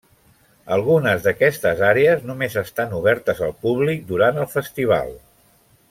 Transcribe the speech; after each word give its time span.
Algunes 0.77 1.25
d'aquestes 1.27 1.83
àrees 1.89 2.25
només 2.31 2.57
estan 2.63 2.97
obertes 3.01 3.45
al 3.49 3.55
públic 3.67 4.05
durant 4.15 4.45
el 4.47 4.53
festival. 4.59 5.17